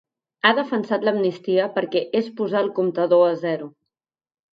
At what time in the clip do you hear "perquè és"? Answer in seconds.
1.75-2.31